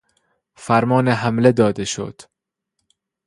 [0.55, 2.21] فرمان حمله داده شد